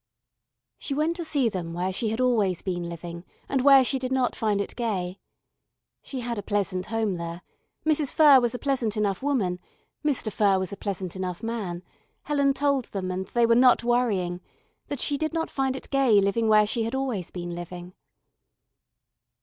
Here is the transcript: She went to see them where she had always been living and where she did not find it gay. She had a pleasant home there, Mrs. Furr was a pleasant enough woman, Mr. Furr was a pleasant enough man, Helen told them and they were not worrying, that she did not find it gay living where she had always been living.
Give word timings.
She 0.79 0.95
went 0.95 1.15
to 1.17 1.23
see 1.23 1.47
them 1.47 1.75
where 1.75 1.93
she 1.93 2.09
had 2.09 2.19
always 2.19 2.63
been 2.63 2.89
living 2.89 3.23
and 3.47 3.61
where 3.61 3.83
she 3.83 3.99
did 3.99 4.11
not 4.11 4.35
find 4.35 4.59
it 4.59 4.75
gay. 4.75 5.19
She 6.01 6.21
had 6.21 6.39
a 6.39 6.41
pleasant 6.41 6.87
home 6.87 7.17
there, 7.17 7.43
Mrs. 7.85 8.11
Furr 8.11 8.39
was 8.39 8.55
a 8.55 8.57
pleasant 8.57 8.97
enough 8.97 9.21
woman, 9.21 9.59
Mr. 10.03 10.31
Furr 10.31 10.57
was 10.57 10.73
a 10.73 10.75
pleasant 10.75 11.15
enough 11.15 11.43
man, 11.43 11.83
Helen 12.23 12.55
told 12.55 12.85
them 12.85 13.11
and 13.11 13.27
they 13.27 13.45
were 13.45 13.53
not 13.53 13.83
worrying, 13.83 14.41
that 14.87 15.01
she 15.01 15.19
did 15.19 15.33
not 15.33 15.51
find 15.51 15.75
it 15.75 15.91
gay 15.91 16.19
living 16.19 16.47
where 16.49 16.65
she 16.65 16.81
had 16.81 16.95
always 16.95 17.29
been 17.29 17.51
living. 17.51 17.93